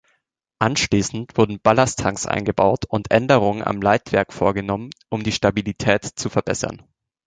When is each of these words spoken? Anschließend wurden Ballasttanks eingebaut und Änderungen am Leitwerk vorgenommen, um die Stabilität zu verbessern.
Anschließend 0.57 1.37
wurden 1.37 1.59
Ballasttanks 1.61 2.25
eingebaut 2.25 2.85
und 2.87 3.11
Änderungen 3.11 3.61
am 3.63 3.83
Leitwerk 3.83 4.33
vorgenommen, 4.33 4.89
um 5.09 5.21
die 5.21 5.31
Stabilität 5.31 6.03
zu 6.03 6.29
verbessern. 6.31 6.81